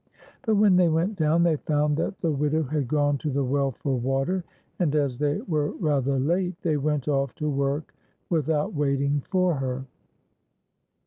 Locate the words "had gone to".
2.63-3.29